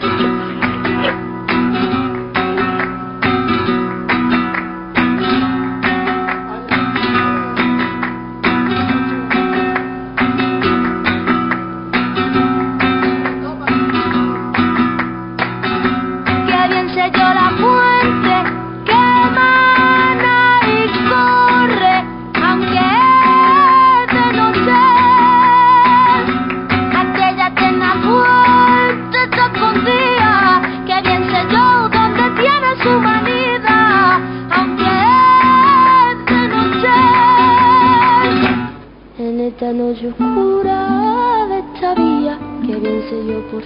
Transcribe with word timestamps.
Thank 0.00 0.20
you. 0.22 0.27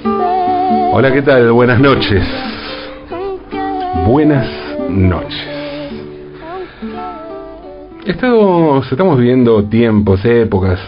Hola, 0.04 1.12
¿qué 1.12 1.22
tal? 1.22 1.52
Buenas 1.52 1.80
noches. 1.80 2.26
Buenas 4.06 4.48
noches. 4.90 5.46
Estamos, 8.04 8.90
estamos 8.90 9.18
viviendo 9.18 9.64
tiempos, 9.64 10.24
épocas 10.24 10.80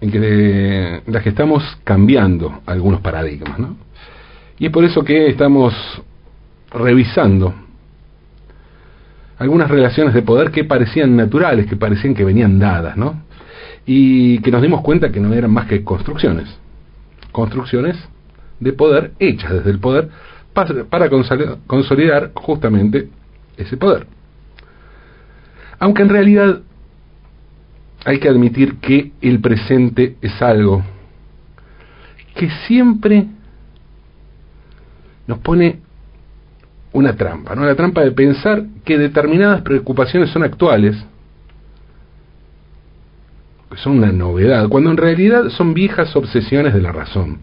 en 0.00 0.10
que 0.10 1.02
las 1.06 1.22
que 1.22 1.30
estamos 1.30 1.64
cambiando 1.82 2.60
algunos 2.66 3.00
paradigmas, 3.00 3.58
¿no? 3.58 3.76
Y 4.58 4.66
es 4.66 4.72
por 4.72 4.84
eso 4.84 5.02
que 5.02 5.28
estamos 5.28 5.74
revisando 6.70 7.54
algunas 9.38 9.68
relaciones 9.68 10.14
de 10.14 10.22
poder 10.22 10.52
que 10.52 10.64
parecían 10.64 11.16
naturales, 11.16 11.66
que 11.66 11.76
parecían 11.76 12.14
que 12.14 12.24
venían 12.24 12.58
dadas, 12.58 12.96
¿no? 12.96 13.22
Y 13.84 14.38
que 14.40 14.50
nos 14.52 14.62
dimos 14.62 14.82
cuenta 14.82 15.10
que 15.10 15.18
no 15.18 15.32
eran 15.32 15.50
más 15.50 15.66
que 15.66 15.82
construcciones. 15.82 16.56
Construcciones 17.32 17.96
de 18.60 18.72
poder 18.72 19.12
hechas 19.18 19.52
desde 19.52 19.70
el 19.70 19.78
poder 19.78 20.08
para 20.52 21.08
consolidar 21.66 22.32
justamente 22.34 23.08
ese 23.56 23.76
poder. 23.76 24.06
Aunque 25.78 26.02
en 26.02 26.08
realidad 26.08 26.60
hay 28.04 28.18
que 28.18 28.28
admitir 28.28 28.76
que 28.76 29.12
el 29.20 29.40
presente 29.40 30.16
es 30.20 30.40
algo 30.42 30.82
que 32.34 32.50
siempre 32.66 33.26
nos 35.26 35.38
pone 35.38 35.80
una 36.92 37.14
trampa, 37.16 37.54
¿no? 37.54 37.64
La 37.64 37.74
trampa 37.74 38.00
de 38.00 38.12
pensar 38.12 38.64
que 38.84 38.96
determinadas 38.96 39.62
preocupaciones 39.62 40.30
son 40.30 40.42
actuales, 40.42 40.96
que 43.70 43.76
son 43.76 43.98
una 43.98 44.10
novedad, 44.10 44.68
cuando 44.68 44.90
en 44.90 44.96
realidad 44.96 45.50
son 45.50 45.74
viejas 45.74 46.16
obsesiones 46.16 46.72
de 46.72 46.80
la 46.80 46.92
razón. 46.92 47.40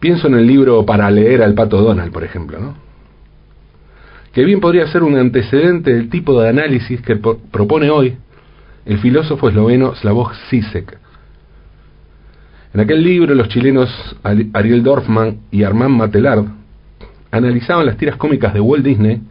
Pienso 0.00 0.26
en 0.26 0.34
el 0.34 0.46
libro 0.46 0.84
Para 0.84 1.10
leer 1.10 1.42
al 1.42 1.54
pato 1.54 1.80
Donald, 1.80 2.12
por 2.12 2.24
ejemplo, 2.24 2.58
¿no? 2.58 2.86
que 4.36 4.44
bien 4.44 4.60
podría 4.60 4.86
ser 4.88 5.02
un 5.02 5.16
antecedente 5.16 5.94
del 5.94 6.10
tipo 6.10 6.38
de 6.38 6.50
análisis 6.50 7.00
que 7.00 7.16
propone 7.16 7.88
hoy 7.88 8.18
el 8.84 8.98
filósofo 8.98 9.48
esloveno 9.48 9.94
Slavoj 9.94 10.34
Zizek. 10.50 10.98
En 12.74 12.80
aquel 12.80 13.02
libro 13.02 13.34
los 13.34 13.48
chilenos 13.48 13.88
Ariel 14.22 14.82
Dorfman 14.82 15.38
y 15.50 15.62
Armand 15.62 15.96
Matelard 15.96 16.44
analizaban 17.30 17.86
las 17.86 17.96
tiras 17.96 18.16
cómicas 18.16 18.52
de 18.52 18.60
Walt 18.60 18.84
Disney 18.84 19.22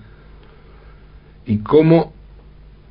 y 1.45 1.59
cómo 1.59 2.11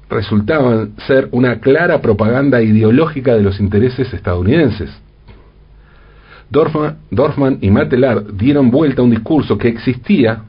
resultaban 0.09 0.93
ser 1.09 1.29
una 1.33 1.59
clara 1.59 2.01
propaganda 2.01 2.63
ideológica 2.63 3.35
de 3.35 3.43
los 3.43 3.59
intereses 3.59 4.15
estadounidenses. 4.15 4.89
Dorfman, 6.51 7.59
y 7.61 7.71
Matelar 7.71 8.33
dieron 8.35 8.71
vuelta 8.71 9.01
a 9.03 9.05
un 9.05 9.11
discurso 9.11 9.59
que 9.59 9.69
existía 9.69 10.43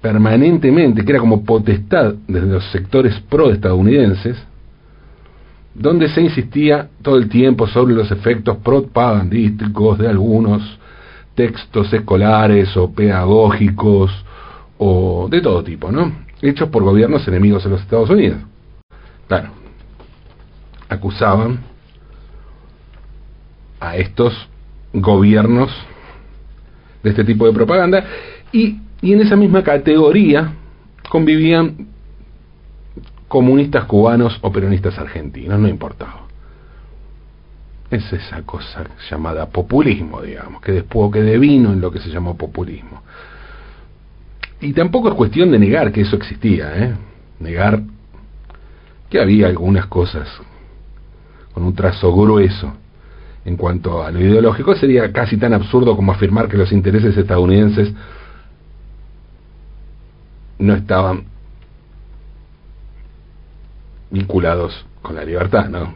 permanentemente, 0.00 1.04
que 1.04 1.12
era 1.12 1.20
como 1.20 1.44
potestad 1.44 2.14
desde 2.26 2.46
los 2.46 2.64
sectores 2.70 3.20
pro-estadounidenses, 3.28 4.42
donde 5.74 6.08
se 6.08 6.22
insistía 6.22 6.88
todo 7.02 7.16
el 7.16 7.28
tiempo 7.28 7.66
sobre 7.66 7.94
los 7.94 8.10
efectos 8.10 8.56
propagandísticos 8.58 9.98
de 9.98 10.08
algunos 10.08 10.78
textos 11.34 11.92
escolares 11.92 12.76
o 12.76 12.92
pedagógicos 12.92 14.10
o 14.78 15.28
de 15.30 15.40
todo 15.40 15.62
tipo, 15.62 15.92
¿no? 15.92 16.12
Hechos 16.42 16.70
por 16.70 16.82
gobiernos 16.82 17.26
enemigos 17.28 17.64
de 17.64 17.70
los 17.70 17.82
Estados 17.82 18.10
Unidos. 18.10 18.38
Claro, 19.28 19.50
acusaban 20.88 21.60
a 23.80 23.96
estos 23.96 24.48
gobiernos 24.92 25.70
de 27.02 27.10
este 27.10 27.24
tipo 27.24 27.46
de 27.46 27.52
propaganda 27.52 28.04
y, 28.52 28.78
y 29.00 29.12
en 29.12 29.22
esa 29.22 29.36
misma 29.36 29.62
categoría 29.62 30.52
convivían 31.08 31.88
comunistas 33.26 33.84
cubanos 33.84 34.38
o 34.42 34.50
peronistas 34.52 34.98
argentinos, 34.98 35.58
no 35.58 35.68
importaba. 35.68 36.26
Es 37.90 38.12
esa 38.12 38.42
cosa 38.42 38.84
llamada 39.08 39.46
populismo, 39.46 40.20
digamos, 40.20 40.60
que 40.62 40.72
después 40.72 41.12
que 41.12 41.22
devino 41.22 41.72
en 41.72 41.80
lo 41.80 41.90
que 41.90 42.00
se 42.00 42.10
llamó 42.10 42.36
populismo. 42.36 43.02
Y 44.60 44.72
tampoco 44.72 45.08
es 45.08 45.14
cuestión 45.14 45.50
de 45.50 45.58
negar 45.58 45.90
que 45.90 46.02
eso 46.02 46.16
existía, 46.16 46.76
¿eh? 46.76 46.94
negar 47.38 47.82
que 49.08 49.20
había 49.20 49.46
algunas 49.46 49.86
cosas 49.86 50.28
con 51.52 51.64
un 51.64 51.74
trazo 51.74 52.14
grueso 52.14 52.74
en 53.44 53.56
cuanto 53.56 54.02
a 54.02 54.10
lo 54.10 54.20
ideológico, 54.20 54.74
sería 54.74 55.12
casi 55.12 55.36
tan 55.36 55.54
absurdo 55.54 55.96
como 55.96 56.12
afirmar 56.12 56.48
que 56.48 56.56
los 56.56 56.72
intereses 56.72 57.16
estadounidenses 57.16 57.92
no 60.58 60.74
estaban 60.74 61.24
vinculados 64.10 64.84
con 65.02 65.16
la 65.16 65.24
libertad, 65.24 65.68
¿no? 65.68 65.94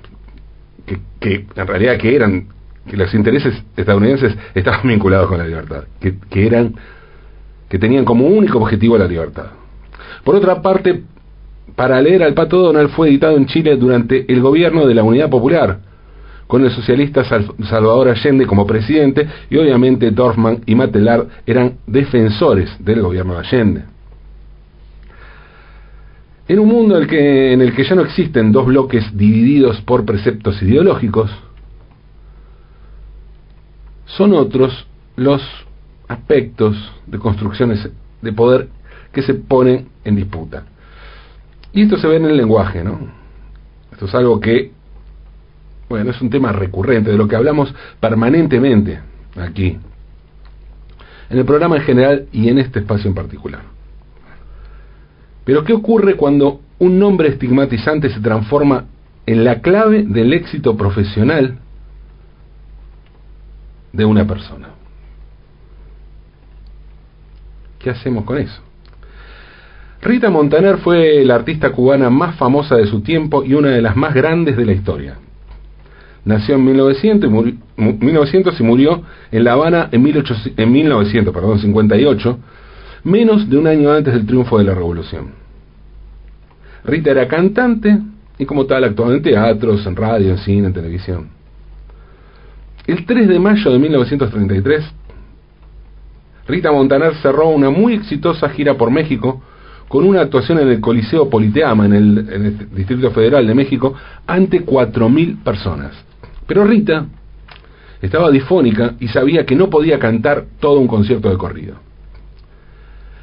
Que, 1.21 1.47
en 1.55 1.67
realidad 1.67 1.99
que 1.99 2.15
eran, 2.15 2.49
que 2.89 2.97
los 2.97 3.13
intereses 3.15 3.63
estadounidenses 3.77 4.37
estaban 4.55 4.81
vinculados 4.85 5.29
con 5.29 5.39
la 5.39 5.47
libertad, 5.47 5.85
que, 6.01 6.17
que 6.31 6.47
eran, 6.47 6.75
que 7.69 7.79
tenían 7.79 8.05
como 8.05 8.27
único 8.27 8.59
objetivo 8.59 8.97
la 8.97 9.07
libertad. 9.07 9.49
Por 10.23 10.37
otra 10.37 10.63
parte, 10.63 11.03
para 11.77 12.01
leer 12.01 12.23
al 12.23 12.35
Pato 12.35 12.59
Donald 12.59 12.91
fue 12.91 13.09
editado 13.09 13.37
en 13.37 13.47
Chile 13.47 13.77
durante 13.77 14.31
el 14.33 14.41
gobierno 14.41 14.87
de 14.87 14.95
la 14.95 15.03
Unidad 15.03 15.29
Popular, 15.29 15.81
con 16.47 16.65
el 16.65 16.71
socialista 16.71 17.25
Salvador 17.25 18.09
Allende 18.09 18.47
como 18.47 18.67
presidente 18.67 19.27
y 19.51 19.57
obviamente 19.57 20.11
Dorfman 20.11 20.61
y 20.67 20.75
Matelar 20.75 21.27
eran 21.47 21.79
defensores 21.87 22.71
del 22.79 23.03
gobierno 23.03 23.35
de 23.35 23.39
Allende. 23.41 23.85
En 26.47 26.59
un 26.59 26.69
mundo 26.69 26.97
en 26.97 27.03
el, 27.03 27.09
que, 27.09 27.53
en 27.53 27.63
el 27.63 27.75
que 27.75 27.85
ya 27.85 27.95
no 27.95 28.03
existen 28.03 28.53
dos 28.53 28.67
bloques 28.67 29.17
divididos 29.17 29.81
por 29.81 30.05
preceptos 30.05 30.61
ideológicos, 30.63 31.31
son 34.05 34.35
otros 34.35 34.87
los 35.17 35.43
aspectos 36.07 36.77
de 37.07 37.19
construcciones 37.19 37.89
de 38.21 38.33
poder 38.33 38.69
que 39.13 39.23
se 39.23 39.35
ponen 39.35 39.89
en 40.05 40.17
disputa. 40.17 40.65
Y 41.73 41.83
esto 41.83 41.97
se 41.97 42.07
ve 42.07 42.17
en 42.17 42.27
el 42.27 42.37
lenguaje, 42.37 42.85
¿no? 42.85 42.99
Esto 43.91 44.07
es 44.07 44.15
algo 44.15 44.39
que 44.39 44.73
bueno, 45.95 46.11
es 46.11 46.21
un 46.21 46.29
tema 46.29 46.51
recurrente, 46.51 47.13
de 47.13 47.17
lo 47.17 47.29
que 47.29 47.37
hablamos 47.37 47.73
permanentemente 48.01 48.99
aquí, 49.37 49.79
en 51.31 51.39
el 51.39 51.45
programa 51.45 51.77
en 51.77 51.83
general 51.83 52.27
y 52.33 52.49
en 52.49 52.59
este 52.59 52.81
espacio 52.81 53.07
en 53.07 53.15
particular. 53.15 53.63
Pero 55.45 55.63
¿qué 55.63 55.73
ocurre 55.73 56.17
cuando 56.17 56.63
un 56.81 56.99
nombre 56.99 57.29
estigmatizante 57.29 58.11
se 58.11 58.19
transforma 58.19 58.87
en 59.25 59.45
la 59.45 59.61
clave 59.61 60.03
del 60.03 60.33
éxito 60.33 60.77
profesional 60.77 61.59
de 63.93 64.05
una 64.05 64.27
persona? 64.27 64.71
¿Qué 67.79 67.91
hacemos 67.91 68.25
con 68.25 68.39
eso? 68.39 68.61
Rita 70.03 70.29
Montaner 70.29 70.79
fue 70.79 71.25
la 71.25 71.37
artista 71.37 71.71
cubana 71.71 72.11
más 72.11 72.35
famosa 72.35 72.75
de 72.75 72.87
su 72.87 73.01
tiempo 73.01 73.45
y 73.45 73.55
una 73.55 73.69
de 73.69 73.81
las 73.81 73.95
más 73.95 74.13
grandes 74.13 74.57
de 74.57 74.67
la 74.67 74.73
historia. 74.73 75.19
Nació 76.25 76.55
en 76.55 76.65
1900 76.65 77.29
y, 77.29 77.33
murió, 77.33 77.55
1900 77.77 78.59
y 78.59 78.63
murió 78.63 79.03
en 79.31 79.45
La 79.45 79.53
Habana 79.53 79.89
en, 79.93 80.03
18, 80.03 80.35
en 80.57 80.73
1958, 80.73 82.39
menos 83.05 83.49
de 83.49 83.59
un 83.59 83.67
año 83.67 83.93
antes 83.93 84.15
del 84.15 84.27
triunfo 84.27 84.59
de 84.59 84.65
la 84.65 84.75
revolución. 84.75 85.33
Rita 86.85 87.11
era 87.11 87.29
cantante 87.29 87.99
y 88.39 88.47
como 88.47 88.67
tal 88.67 88.85
actuaba 88.85 89.13
en 89.13 89.23
teatros, 89.23 89.87
en 89.87 89.97
radio, 89.97 90.31
en 90.31 90.39
cine, 90.39 90.67
en 90.69 90.73
televisión. 90.73 91.29
El 92.87 93.07
3 93.07 93.29
de 93.29 93.39
mayo 93.39 93.71
de 93.71 93.79
1933, 93.79 94.85
Rita 96.47 96.73
Montaner 96.73 97.15
cerró 97.17 97.49
una 97.49 97.71
muy 97.71 97.95
exitosa 97.95 98.49
gira 98.51 98.75
por 98.75 98.91
México 98.91 99.43
con 99.89 100.05
una 100.05 100.23
actuación 100.23 100.59
en 100.59 100.69
el 100.69 100.81
Coliseo 100.81 101.31
Politeama, 101.31 101.87
en 101.87 101.93
el, 101.93 102.75
Distrito 102.75 103.11
Federal 103.11 103.47
de 103.47 103.55
México, 103.55 103.95
ante 104.27 104.65
4.000 104.65 105.43
personas. 105.43 105.93
Pero 106.47 106.65
Rita 106.65 107.07
estaba 108.03 108.31
difónica 108.31 108.95
y 109.01 109.09
sabía 109.09 109.47
que 109.47 109.57
no 109.57 109.71
podía 109.71 109.99
cantar 109.99 110.45
todo 110.61 110.79
un 110.79 110.89
concierto 110.89 111.31
de 111.31 111.39
corrido. 111.39 111.77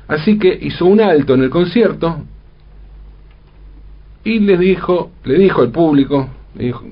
Así 0.07 0.37
que 0.37 0.57
hizo 0.61 0.85
un 0.85 0.99
alto 0.99 1.35
en 1.35 1.43
el 1.43 1.49
concierto 1.49 2.23
y 4.23 4.39
les 4.39 4.59
dijo, 4.59 5.11
le 5.23 5.37
dijo 5.37 5.61
al 5.61 5.71
público, 5.71 6.29
le 6.55 6.65
dijo, 6.65 6.83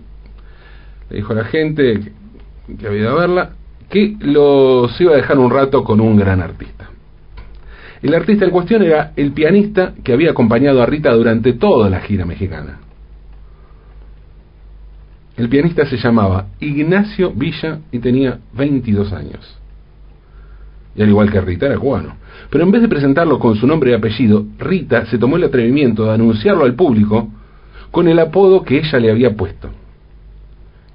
le 1.09 1.17
dijo 1.17 1.33
a 1.33 1.35
la 1.35 1.43
gente 1.45 2.13
que, 2.79 2.87
había 2.87 3.01
ido 3.01 3.11
a 3.11 3.19
verla, 3.19 3.49
que 3.89 4.15
los 4.19 4.99
iba 5.01 5.13
a 5.13 5.17
dejar 5.17 5.37
un 5.37 5.51
rato 5.51 5.83
con 5.83 5.99
un 5.99 6.15
gran 6.15 6.41
artista. 6.41 6.89
El 8.01 8.13
artista 8.13 8.45
en 8.45 8.51
cuestión 8.51 8.83
era 8.83 9.11
el 9.15 9.33
pianista 9.33 9.93
que 10.03 10.13
había 10.13 10.31
acompañado 10.31 10.81
a 10.81 10.85
Rita 10.85 11.11
durante 11.13 11.53
toda 11.53 11.89
la 11.89 11.99
gira 11.99 12.25
mexicana. 12.25 12.79
El 15.39 15.47
pianista 15.47 15.85
se 15.85 15.95
llamaba 15.95 16.47
Ignacio 16.59 17.31
Villa 17.31 17.79
y 17.93 17.99
tenía 17.99 18.39
22 18.51 19.13
años. 19.13 19.57
Y 20.93 21.01
al 21.01 21.07
igual 21.07 21.31
que 21.31 21.39
Rita 21.39 21.67
era 21.67 21.77
cubano. 21.77 22.17
Pero 22.49 22.65
en 22.65 22.71
vez 22.71 22.81
de 22.81 22.89
presentarlo 22.89 23.39
con 23.39 23.55
su 23.55 23.65
nombre 23.65 23.91
y 23.91 23.93
apellido, 23.93 24.45
Rita 24.57 25.05
se 25.05 25.17
tomó 25.17 25.37
el 25.37 25.45
atrevimiento 25.45 26.03
de 26.03 26.13
anunciarlo 26.13 26.65
al 26.65 26.75
público 26.75 27.29
con 27.89 28.09
el 28.09 28.19
apodo 28.19 28.63
que 28.63 28.79
ella 28.79 28.99
le 28.99 29.11
había 29.11 29.37
puesto, 29.37 29.69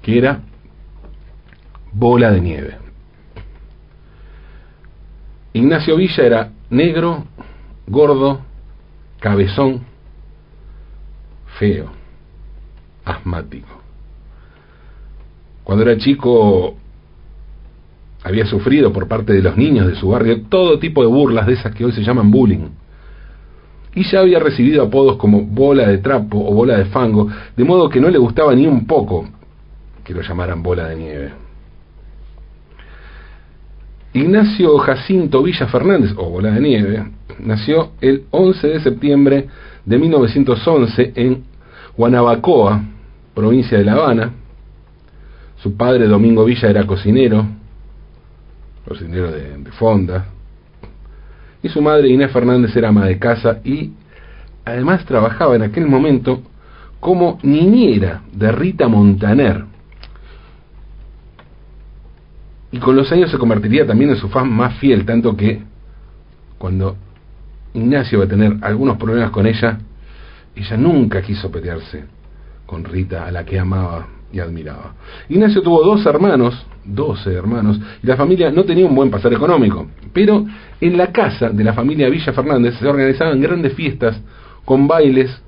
que 0.03 0.15
era 0.19 0.41
Bola 1.91 2.31
de 2.31 2.41
Nieve. 2.41 2.77
Ignacio 5.53 5.95
Villa 5.95 6.23
era 6.23 6.51
negro, 6.69 7.25
gordo, 7.87 8.41
cabezón, 9.19 9.85
feo, 11.57 11.89
asmático. 13.05 13.84
Cuando 15.65 15.83
era 15.83 15.97
chico 15.97 16.75
había 18.23 18.45
sufrido 18.45 18.93
por 18.93 19.07
parte 19.09 19.33
de 19.33 19.41
los 19.41 19.57
niños 19.57 19.87
de 19.87 19.95
su 19.95 20.07
barrio 20.09 20.43
todo 20.43 20.79
tipo 20.79 21.01
de 21.01 21.07
burlas 21.07 21.45
de 21.45 21.53
esas 21.53 21.75
que 21.75 21.83
hoy 21.83 21.91
se 21.91 22.03
llaman 22.03 22.31
bullying. 22.31 22.69
Y 23.93 24.03
ya 24.03 24.21
había 24.21 24.39
recibido 24.39 24.83
apodos 24.83 25.17
como 25.17 25.41
bola 25.41 25.87
de 25.87 25.97
trapo 25.97 26.37
o 26.37 26.53
bola 26.53 26.77
de 26.77 26.85
fango, 26.85 27.27
de 27.57 27.63
modo 27.63 27.89
que 27.89 27.99
no 27.99 28.09
le 28.09 28.17
gustaba 28.17 28.55
ni 28.55 28.65
un 28.65 28.87
poco 28.87 29.27
que 30.03 30.13
lo 30.13 30.21
llamaran 30.21 30.63
bola 30.63 30.87
de 30.87 30.95
nieve. 30.95 31.45
Ignacio 34.15 34.77
Jacinto 34.77 35.43
Villa 35.43 35.67
Fernández, 35.67 36.13
o 36.15 36.29
Bola 36.29 36.51
de 36.51 36.61
Nieve, 36.61 37.03
nació 37.39 37.91
el 37.99 38.23
11 38.31 38.65
de 38.65 38.79
septiembre 38.79 39.47
de 39.83 39.97
1911 39.97 41.11
en 41.15 41.43
Guanabacoa, 41.97 42.81
provincia 43.33 43.77
de 43.77 43.83
La 43.83 43.93
Habana. 43.93 44.31
Su 45.65 45.75
padre, 45.75 46.07
Domingo 46.07 46.45
Villa, 46.45 46.69
era 46.69 46.85
cocinero, 46.85 47.43
cocinero 48.87 49.31
de, 49.31 49.57
de 49.57 49.71
fonda. 49.71 50.27
Y 51.63 51.69
su 51.69 51.81
madre, 51.81 52.07
Inés 52.09 52.31
Fernández, 52.31 52.75
era 52.75 52.89
ama 52.89 53.07
de 53.07 53.17
casa 53.17 53.61
y 53.63 53.93
además 54.63 55.03
trabajaba 55.05 55.55
en 55.55 55.63
aquel 55.63 55.87
momento 55.87 56.43
como 56.99 57.39
niñera 57.41 58.21
de 58.31 58.51
Rita 58.51 58.87
Montaner, 58.87 59.65
y 62.71 62.77
con 62.77 62.95
los 62.95 63.11
años 63.11 63.31
se 63.31 63.39
convertiría 63.39 63.87
también 63.87 64.11
en 64.11 64.17
su 64.17 64.29
fan 64.29 64.47
más 64.47 64.77
fiel, 64.77 65.03
tanto 65.03 65.35
que 65.35 65.63
cuando 66.59 66.95
Ignacio 67.73 68.19
va 68.19 68.25
a 68.25 68.27
tener 68.27 68.57
algunos 68.61 68.97
problemas 68.97 69.31
con 69.31 69.47
ella, 69.47 69.79
ella 70.55 70.77
nunca 70.77 71.23
quiso 71.23 71.49
pelearse 71.49 72.05
con 72.67 72.83
Rita, 72.83 73.25
a 73.25 73.31
la 73.31 73.43
que 73.43 73.57
amaba 73.57 74.09
y 74.35 74.39
admiraba. 74.41 74.93
Ignacio 75.29 75.61
tuvo 75.61 75.81
dos 75.81 76.05
hermanos, 76.05 76.65
doce 76.83 77.33
hermanos, 77.33 77.79
y 78.03 78.07
la 78.07 78.17
familia 78.17 78.51
no 78.51 78.65
tenía 78.65 78.85
un 78.85 78.93
buen 78.93 79.09
pasar 79.09 79.33
económico, 79.33 79.87
pero 80.11 80.45
en 80.81 80.97
la 80.97 81.07
casa 81.07 81.49
de 81.49 81.63
la 81.63 81.71
familia 81.71 82.09
Villa 82.09 82.33
Fernández 82.33 82.77
se 82.77 82.85
organizaban 82.85 83.39
grandes 83.39 83.73
fiestas 83.73 84.21
con 84.65 84.89
bailes 84.89 85.41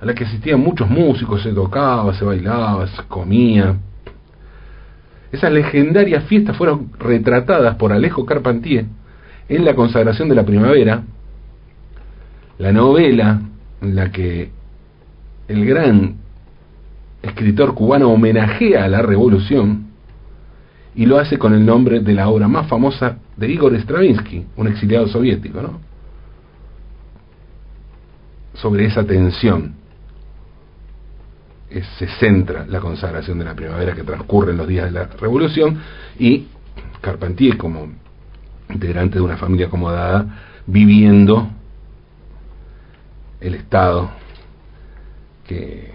a 0.00 0.04
las 0.04 0.16
que 0.16 0.24
asistían 0.24 0.58
muchos 0.58 0.90
músicos, 0.90 1.42
se 1.42 1.52
tocaba, 1.52 2.12
se 2.14 2.24
bailaba, 2.24 2.88
se 2.88 3.04
comía. 3.04 3.76
Esas 5.30 5.52
legendarias 5.52 6.24
fiestas 6.24 6.56
fueron 6.56 6.90
retratadas 6.98 7.76
por 7.76 7.92
Alejo 7.92 8.26
Carpentier 8.26 8.86
en 9.48 9.64
La 9.64 9.74
consagración 9.74 10.28
de 10.28 10.34
la 10.34 10.44
primavera, 10.44 11.04
la 12.58 12.72
novela 12.72 13.42
en 13.80 13.94
la 13.94 14.10
que 14.10 14.50
el 15.46 15.66
gran 15.66 16.23
escritor 17.24 17.74
cubano 17.74 18.10
homenajea 18.10 18.84
a 18.84 18.88
la 18.88 19.02
revolución 19.02 19.86
y 20.94 21.06
lo 21.06 21.18
hace 21.18 21.38
con 21.38 21.54
el 21.54 21.64
nombre 21.64 22.00
de 22.00 22.14
la 22.14 22.28
obra 22.28 22.46
más 22.46 22.68
famosa 22.68 23.18
de 23.36 23.50
Igor 23.50 23.74
Stravinsky, 23.76 24.46
un 24.56 24.68
exiliado 24.68 25.08
soviético, 25.08 25.60
¿no? 25.60 25.80
Sobre 28.54 28.86
esa 28.86 29.04
tensión 29.04 29.74
se 31.98 32.06
centra 32.20 32.66
la 32.66 32.78
consagración 32.78 33.38
de 33.38 33.44
la 33.44 33.54
primavera 33.54 33.94
que 33.94 34.04
transcurre 34.04 34.52
en 34.52 34.58
los 34.58 34.68
días 34.68 34.84
de 34.86 34.92
la 34.92 35.04
revolución 35.06 35.80
y 36.18 36.46
Carpentier 37.00 37.56
como 37.56 37.88
integrante 38.70 39.16
de 39.16 39.24
una 39.24 39.36
familia 39.36 39.66
acomodada 39.66 40.62
viviendo 40.66 41.48
el 43.40 43.56
estado 43.56 44.10
que 45.46 45.92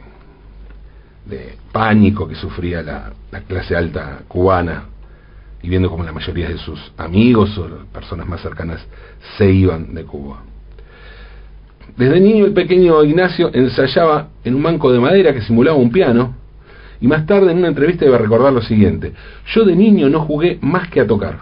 de 1.30 1.56
pánico 1.72 2.28
que 2.28 2.36
sufría 2.36 2.82
la, 2.82 3.12
la 3.32 3.42
clase 3.42 3.76
alta 3.76 4.20
cubana 4.28 4.86
y 5.62 5.70
viendo 5.70 5.90
como 5.90 6.04
la 6.04 6.12
mayoría 6.12 6.50
de 6.50 6.58
sus 6.58 6.80
amigos 6.98 7.58
o 7.58 7.68
personas 7.92 8.28
más 8.28 8.42
cercanas 8.42 8.86
se 9.38 9.52
iban 9.52 9.94
de 9.94 10.04
Cuba. 10.04 10.44
Desde 11.98 12.20
niño 12.20 12.46
el 12.46 12.54
pequeño 12.54 13.04
Ignacio 13.04 13.50
ensayaba 13.54 14.30
en 14.44 14.56
un 14.56 14.64
banco 14.64 14.92
de 14.92 15.00
madera 15.00 15.34
que 15.34 15.42
simulaba 15.42 15.78
un 15.78 15.92
piano 15.92 16.36
y 17.02 17.08
más 17.08 17.26
tarde 17.26 17.52
en 17.52 17.58
una 17.58 17.68
entrevista 17.68 18.06
iba 18.06 18.16
a 18.16 18.20
recordar 18.20 18.54
lo 18.54 18.62
siguiente, 18.62 19.14
yo 19.54 19.64
de 19.66 19.76
niño 19.76 20.10
no 20.10 20.22
jugué 20.22 20.60
más 20.62 20.90
que 20.90 21.02
a 21.02 21.08
tocar, 21.08 21.40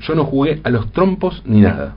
yo 0.00 0.14
no 0.14 0.24
jugué 0.24 0.60
a 0.64 0.70
los 0.70 0.90
trompos 0.92 1.42
ni 1.44 1.60
nada. 1.60 1.96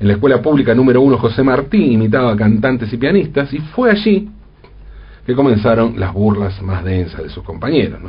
En 0.00 0.06
la 0.06 0.14
escuela 0.14 0.40
pública 0.40 0.74
número 0.74 1.00
uno 1.00 1.18
José 1.18 1.42
Martí 1.42 1.92
imitaba 1.92 2.36
cantantes 2.36 2.92
y 2.92 2.96
pianistas 2.96 3.52
y 3.52 3.58
fue 3.58 3.90
allí 3.90 4.28
que 5.26 5.34
comenzaron 5.34 5.98
las 5.98 6.12
burlas 6.12 6.62
más 6.62 6.84
densas 6.84 7.22
de 7.22 7.28
sus 7.28 7.42
compañeros. 7.42 8.00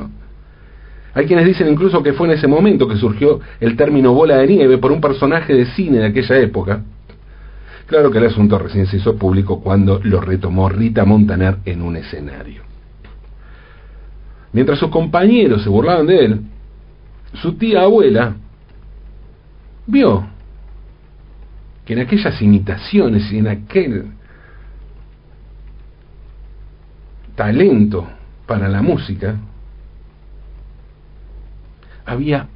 Hay 1.13 1.25
quienes 1.25 1.45
dicen 1.45 1.67
incluso 1.67 2.03
que 2.03 2.13
fue 2.13 2.27
en 2.27 2.33
ese 2.33 2.47
momento 2.47 2.87
que 2.87 2.95
surgió 2.95 3.39
el 3.59 3.75
término 3.75 4.13
bola 4.13 4.37
de 4.37 4.47
nieve 4.47 4.77
por 4.77 4.91
un 4.91 5.01
personaje 5.01 5.53
de 5.53 5.65
cine 5.65 5.97
de 5.97 6.05
aquella 6.05 6.37
época. 6.37 6.83
Claro 7.87 8.11
que 8.11 8.19
el 8.19 8.27
asunto 8.27 8.59
recién 8.59 8.85
se 8.85 8.97
hizo 8.97 9.15
público 9.15 9.59
cuando 9.61 9.99
lo 10.03 10.21
retomó 10.21 10.69
Rita 10.69 11.05
Montaner 11.05 11.57
en 11.65 11.81
un 11.81 11.95
escenario. 11.95 12.61
Mientras 14.53 14.77
sus 14.79 14.89
compañeros 14.89 15.63
se 15.63 15.69
burlaban 15.69 16.05
de 16.05 16.25
él, 16.25 16.41
su 17.33 17.53
tía 17.53 17.81
abuela 17.81 18.35
vio 19.87 20.27
en 21.93 21.99
aquellas 21.99 22.41
imitaciones 22.41 23.31
y 23.31 23.37
en 23.37 23.47
aquel 23.47 24.05
talento 27.35 28.07
para 28.45 28.67
la 28.67 28.81
música, 28.81 29.37
había 32.05 32.47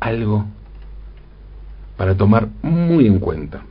algo 0.00 0.46
para 1.96 2.16
tomar 2.16 2.48
muy 2.62 3.06
en 3.06 3.18
cuenta. 3.18 3.62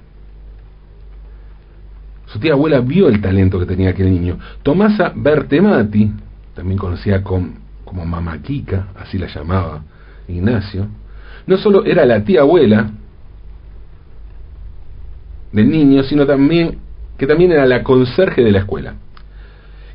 Su 2.28 2.40
tía 2.40 2.54
abuela 2.54 2.80
vio 2.80 3.10
el 3.10 3.20
talento 3.20 3.60
que 3.60 3.66
tenía 3.66 3.90
aquel 3.90 4.10
niño. 4.10 4.40
Tomasa 4.64 5.12
Bertemati, 5.14 6.14
también 6.56 6.78
conocida 6.78 7.22
como 7.22 8.06
Mamá 8.06 8.38
Kika, 8.42 8.88
así 8.98 9.18
la 9.18 9.28
llamaba 9.28 9.84
Ignacio, 10.28 10.88
no 11.46 11.58
solo 11.58 11.84
era 11.84 12.06
la 12.06 12.24
tía 12.24 12.42
abuela 12.42 12.92
del 15.52 15.70
niño, 15.70 16.04
sino 16.04 16.26
también 16.26 16.78
que 17.18 17.28
también 17.28 17.52
era 17.52 17.66
la 17.66 17.84
conserje 17.84 18.44
de 18.44 18.52
la 18.52 18.60
escuela. 18.60 18.96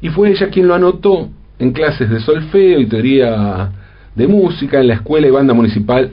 Y 0.00 0.10
fue 0.10 0.30
ella 0.30 0.48
quien 0.48 0.68
lo 0.68 0.74
anotó 0.74 1.28
en 1.58 1.72
clases 1.72 2.08
de 2.08 2.20
solfeo 2.20 2.78
y 2.78 2.86
teoría 2.86 3.70
de 4.14 4.26
música 4.26 4.80
en 4.80 4.88
la 4.88 4.94
Escuela 4.94 5.26
y 5.26 5.30
Banda 5.30 5.54
Municipal 5.54 6.10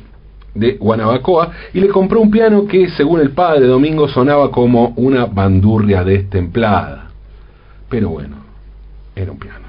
de 0.56 0.74
Guanabacoa 0.74 1.52
y 1.74 1.80
le 1.80 1.90
compró 1.90 2.22
un 2.22 2.32
piano 2.32 2.66
que, 2.66 2.90
según 2.90 3.20
el 3.20 3.32
padre 3.32 3.66
Domingo, 3.68 4.08
sonaba 4.08 4.52
como 4.52 4.94
una 4.96 5.26
bandurria 5.26 6.04
destemplada. 6.04 7.10
Pero 7.90 8.10
bueno, 8.10 8.38
era 9.16 9.32
un 9.32 9.40
piano. 9.40 9.64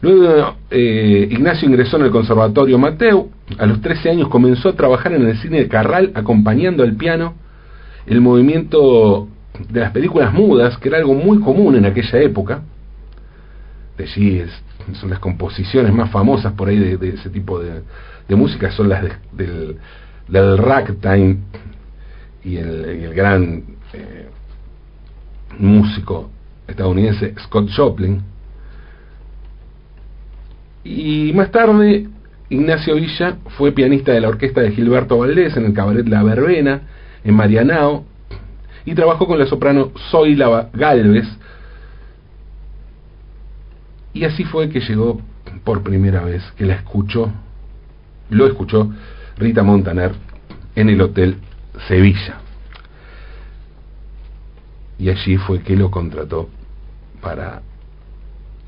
Luego 0.00 0.56
eh, 0.70 1.28
Ignacio 1.30 1.66
ingresó 1.66 1.96
en 1.96 2.04
el 2.04 2.10
Conservatorio 2.10 2.78
Mateu. 2.78 3.30
A 3.58 3.64
los 3.64 3.80
13 3.80 4.10
años 4.10 4.28
comenzó 4.28 4.68
a 4.68 4.74
trabajar 4.74 5.12
en 5.14 5.26
el 5.26 5.38
cine 5.38 5.60
de 5.60 5.68
Carral, 5.68 6.12
acompañando 6.14 6.82
al 6.82 6.94
piano 6.94 7.34
el 8.06 8.20
movimiento 8.20 9.28
de 9.68 9.80
las 9.80 9.92
películas 9.92 10.32
mudas, 10.32 10.76
que 10.78 10.88
era 10.88 10.98
algo 10.98 11.14
muy 11.14 11.40
común 11.40 11.76
en 11.76 11.86
aquella 11.86 12.18
época. 12.20 12.62
De 13.96 14.04
allí 14.04 14.42
son 14.94 15.10
las 15.10 15.18
composiciones 15.20 15.92
más 15.92 16.10
famosas 16.10 16.52
por 16.54 16.68
ahí 16.68 16.78
de, 16.78 17.08
ese 17.08 17.30
tipo 17.30 17.60
de, 17.60 17.82
música, 18.36 18.70
son 18.72 18.88
las 18.88 19.04
del, 19.32 19.76
del 20.28 20.58
ragtime 20.58 21.38
y 22.44 22.56
el, 22.56 23.14
gran 23.14 23.62
eh, 23.92 24.28
músico 25.58 26.30
estadounidense 26.66 27.34
Scott 27.44 27.70
Joplin. 27.74 28.22
Y 30.84 31.32
más 31.34 31.50
tarde, 31.50 32.08
Ignacio 32.50 32.96
Villa 32.96 33.38
fue 33.56 33.72
pianista 33.72 34.12
de 34.12 34.20
la 34.20 34.28
orquesta 34.28 34.60
de 34.60 34.72
Gilberto 34.72 35.18
Valdés 35.18 35.56
en 35.56 35.64
el 35.64 35.72
cabaret 35.72 36.06
La 36.06 36.22
Verbena, 36.22 36.82
en 37.24 37.34
Marianao, 37.34 38.04
y 38.84 38.94
trabajó 38.94 39.26
con 39.26 39.38
la 39.38 39.46
soprano 39.46 39.92
Zoila 40.10 40.68
Galvez. 40.72 41.26
Y 44.12 44.24
así 44.24 44.44
fue 44.44 44.68
que 44.68 44.80
llegó 44.80 45.20
por 45.64 45.82
primera 45.82 46.22
vez, 46.22 46.42
que 46.56 46.66
la 46.66 46.74
escuchó, 46.74 47.32
lo 48.30 48.46
escuchó 48.46 48.92
Rita 49.38 49.62
Montaner 49.62 50.12
en 50.76 50.88
el 50.88 51.00
Hotel 51.00 51.38
Sevilla. 51.88 52.36
Y 54.98 55.08
allí 55.08 55.36
fue 55.38 55.60
que 55.60 55.76
lo 55.76 55.90
contrató 55.90 56.48
para 57.20 57.62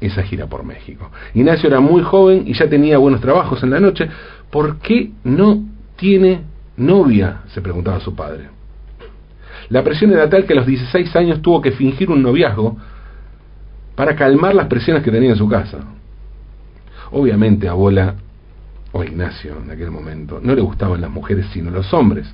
esa 0.00 0.22
gira 0.22 0.46
por 0.46 0.64
México. 0.64 1.10
Ignacio 1.34 1.68
era 1.68 1.80
muy 1.80 2.02
joven 2.02 2.44
y 2.46 2.54
ya 2.54 2.68
tenía 2.68 2.98
buenos 2.98 3.20
trabajos 3.20 3.62
en 3.62 3.70
la 3.70 3.80
noche. 3.80 4.08
¿Por 4.50 4.78
qué 4.78 5.12
no 5.25 5.64
tiene 5.96 6.42
novia? 6.76 7.42
se 7.49 7.61
preguntaba 7.61 8.00
su 8.00 8.14
padre. 8.14 8.49
La 9.68 9.83
presión 9.83 10.12
era 10.12 10.28
tal 10.28 10.45
que 10.45 10.52
a 10.52 10.56
los 10.56 10.66
16 10.66 11.14
años 11.16 11.42
tuvo 11.42 11.61
que 11.61 11.73
fingir 11.73 12.11
un 12.11 12.23
noviazgo 12.23 12.76
para 13.95 14.14
calmar 14.14 14.54
las 14.54 14.66
presiones 14.66 15.02
que 15.02 15.11
tenía 15.11 15.30
en 15.30 15.37
su 15.37 15.49
casa. 15.49 15.78
Obviamente 17.11 17.68
a 17.68 17.73
Bola 17.73 18.14
o 18.92 19.02
Ignacio 19.02 19.56
en 19.62 19.71
aquel 19.71 19.90
momento 19.90 20.40
no 20.42 20.54
le 20.54 20.61
gustaban 20.61 21.00
las 21.00 21.11
mujeres 21.11 21.47
sino 21.52 21.71
los 21.71 21.92
hombres. 21.92 22.33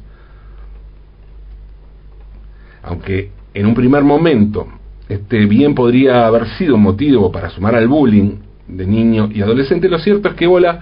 Aunque 2.83 3.31
en 3.55 3.67
un 3.67 3.75
primer 3.75 4.03
momento 4.03 4.67
este 5.09 5.47
bien 5.47 5.75
podría 5.75 6.27
haber 6.27 6.49
sido 6.57 6.75
un 6.75 6.83
motivo 6.83 7.31
para 7.31 7.51
sumar 7.51 7.75
al 7.75 7.89
bullying 7.89 8.39
de 8.67 8.87
niño 8.87 9.29
y 9.33 9.43
adolescente, 9.43 9.89
lo 9.89 9.99
cierto 9.99 10.29
es 10.29 10.35
que 10.35 10.47
Bola 10.47 10.81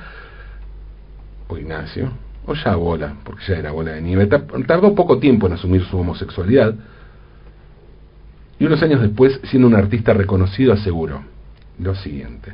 o 1.49 1.59
Ignacio 1.59 2.11
o 2.50 2.54
ya 2.54 2.75
bola, 2.75 3.14
porque 3.25 3.45
ya 3.47 3.59
era 3.59 3.71
bola 3.71 3.92
de 3.92 4.02
nieve, 4.02 4.26
tardó 4.26 4.95
poco 4.95 5.19
tiempo 5.19 5.47
en 5.47 5.52
asumir 5.52 5.85
su 5.85 5.97
homosexualidad, 5.97 6.75
y 8.59 8.66
unos 8.66 8.83
años 8.83 9.00
después, 9.00 9.40
siendo 9.45 9.69
un 9.69 9.75
artista 9.75 10.12
reconocido, 10.12 10.73
aseguró 10.73 11.23
lo 11.78 11.95
siguiente. 11.95 12.52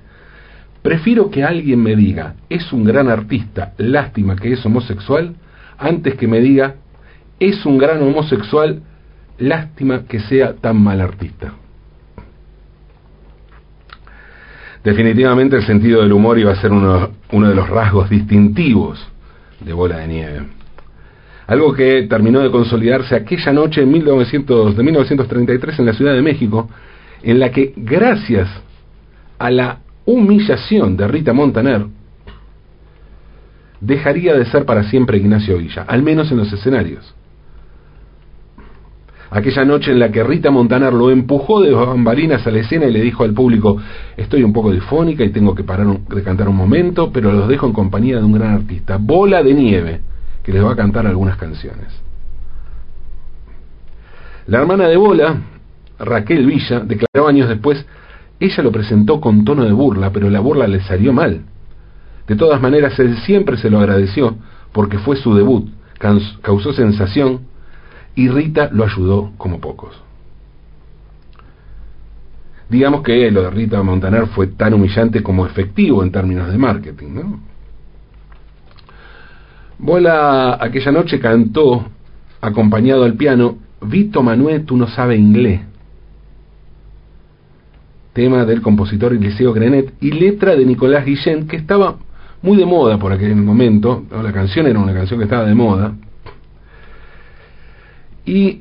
Prefiero 0.83 1.31
que 1.31 1.43
alguien 1.43 1.83
me 1.83 1.97
diga, 1.97 2.35
es 2.49 2.73
un 2.73 2.85
gran 2.85 3.09
artista, 3.09 3.73
lástima 3.79 4.37
que 4.37 4.53
es 4.53 4.65
homosexual, 4.65 5.35
antes 5.79 6.15
que 6.15 6.29
me 6.29 6.41
diga, 6.41 6.76
es 7.41 7.65
un 7.67 7.79
gran 7.79 8.03
homosexual, 8.03 8.83
lástima 9.38 10.05
que 10.05 10.21
sea 10.21 10.55
tan 10.55 10.81
mal 10.81 11.00
artista. 11.00 11.55
Definitivamente 14.85 15.57
el 15.57 15.67
sentido 15.67 16.03
del 16.03 16.12
humor 16.12 16.38
iba 16.38 16.53
a 16.53 16.61
ser 16.61 16.71
uno 16.71 17.49
de 17.49 17.55
los 17.55 17.69
rasgos 17.69 18.09
distintivos 18.09 19.05
de 19.61 19.73
bola 19.73 19.99
de 19.99 20.09
nieve. 20.09 20.43
Algo 21.47 21.73
que 21.73 22.07
terminó 22.09 22.41
de 22.41 22.51
consolidarse 22.51 23.15
aquella 23.15 23.53
noche 23.53 23.83
en 23.83 23.93
1900, 23.93 24.77
de 24.77 24.83
1933 24.83 25.79
en 25.79 25.87
la 25.87 25.93
Ciudad 25.93 26.15
de 26.15 26.23
México, 26.23 26.69
en 27.23 27.39
la 27.39 27.51
que 27.51 27.73
gracias 27.77 28.49
a 29.39 29.51
la 29.51 29.79
humillación 30.05 30.97
de 30.97 31.09
Rita 31.09 31.33
Montaner, 31.33 31.87
dejaría 33.81 34.35
de 34.35 34.47
ser 34.47 34.65
para 34.65 34.85
siempre 34.85 35.19
Ignacio 35.19 35.59
Villa, 35.59 35.85
al 35.87 36.03
menos 36.03 36.31
en 36.31 36.39
los 36.39 36.53
escenarios. 36.53 37.15
Aquella 39.30 39.64
noche 39.64 39.90
en 39.90 39.99
la 39.99 40.11
que 40.11 40.23
Rita 40.23 40.50
Montaner 40.50 40.92
lo 40.92 41.11
empujó 41.11 41.61
de 41.61 41.73
bambalinas 41.73 42.47
a 42.47 42.50
la 42.50 42.61
escena 42.61 42.87
y 42.87 42.92
le 42.92 43.00
dijo 43.00 43.25
al 43.25 43.33
público, 43.33 43.76
estoy 44.16 44.45
un 44.45 44.52
poco 44.52 44.71
difónica 44.71 45.25
y 45.25 45.30
tengo 45.30 45.54
que 45.54 45.64
parar 45.64 45.87
de 45.99 46.23
cantar 46.23 46.49
un 46.49 46.56
momento, 46.56 47.11
pero 47.12 47.33
los 47.33 47.49
dejo 47.49 47.66
en 47.66 47.73
compañía 47.73 48.18
de 48.18 48.25
un 48.25 48.33
gran 48.33 48.54
artista, 48.54 48.99
Bola 49.00 49.42
de 49.42 49.54
Nieve, 49.54 50.00
que 50.45 50.52
les 50.52 50.64
va 50.64 50.73
a 50.73 50.76
cantar 50.76 51.06
algunas 51.06 51.37
canciones. 51.37 51.88
La 54.47 54.61
hermana 54.61 54.87
de 54.87 54.97
Bola, 54.97 55.40
Raquel 55.99 56.47
Villa, 56.47 56.80
declaró 56.80 57.26
años 57.26 57.49
después, 57.49 57.85
ella 58.38 58.62
lo 58.62 58.71
presentó 58.71 59.21
con 59.21 59.45
tono 59.45 59.64
de 59.64 59.73
burla, 59.73 60.11
pero 60.12 60.30
la 60.30 60.38
burla 60.38 60.68
le 60.68 60.80
salió 60.83 61.12
mal. 61.12 61.40
De 62.28 62.37
todas 62.37 62.61
maneras, 62.61 62.97
él 63.00 63.16
siempre 63.18 63.56
se 63.56 63.71
lo 63.71 63.80
agradeció, 63.80 64.37
porque 64.73 64.99
fue 64.99 65.16
su 65.16 65.35
debut, 65.35 65.68
causó 66.42 66.73
sensación, 66.73 67.40
y 68.16 68.28
Rita 68.28 68.70
lo 68.73 68.85
ayudó 68.85 69.30
como 69.37 69.61
pocos. 69.61 70.02
Digamos 72.68 73.02
que 73.02 73.30
lo 73.30 73.42
de 73.42 73.50
Rita 73.50 73.80
Montaner 73.82 74.26
fue 74.28 74.49
tan 74.49 74.75
humillante 74.75 75.23
como 75.23 75.46
efectivo 75.46 76.02
en 76.02 76.11
términos 76.11 76.50
de 76.50 76.58
marketing. 76.58 77.08
¿no? 77.14 77.40
Aquella 80.58 80.90
noche 80.90 81.20
cantó, 81.20 81.85
acompañado 82.40 83.04
al 83.04 83.14
piano, 83.14 83.58
Vito 83.82 84.23
Manuel, 84.23 84.64
tú 84.64 84.76
no 84.76 84.88
sabes 84.88 85.18
inglés. 85.18 85.61
Tema 88.14 88.46
del 88.46 88.62
compositor 88.62 89.12
Eliseo 89.12 89.52
Grenet 89.52 89.92
y 90.00 90.11
letra 90.12 90.56
de 90.56 90.64
Nicolás 90.64 91.04
Guillén, 91.04 91.46
que 91.46 91.56
estaba 91.56 91.96
muy 92.40 92.56
de 92.56 92.64
moda 92.64 92.99
por 92.99 93.12
aquel 93.12 93.37
momento. 93.37 94.04
La 94.11 94.32
canción 94.32 94.66
era 94.66 94.78
una 94.78 94.94
canción 94.94 95.20
que 95.20 95.25
estaba 95.25 95.44
de 95.44 95.54
moda. 95.54 95.94
Y 98.26 98.59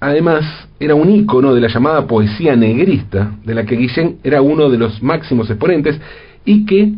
además 0.00 0.44
era 0.80 0.94
un 0.94 1.10
ícono 1.10 1.54
de 1.54 1.60
la 1.60 1.68
llamada 1.68 2.06
poesía 2.06 2.56
negrista, 2.56 3.36
de 3.44 3.54
la 3.54 3.64
que 3.64 3.76
Guillén 3.76 4.18
era 4.24 4.42
uno 4.42 4.70
de 4.70 4.78
los 4.78 5.02
máximos 5.02 5.48
exponentes 5.50 6.00
y 6.44 6.64
que 6.64 6.94